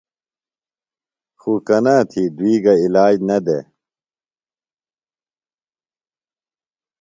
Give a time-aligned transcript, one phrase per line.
[1.41, 3.63] خوکنا تھیۡ، دُوئی گہ عِلاج نہ دےۡ۔